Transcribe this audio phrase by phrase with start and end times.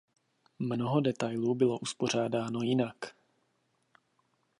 [0.59, 3.15] Mnoho detailů bylo uspořádáno jinak.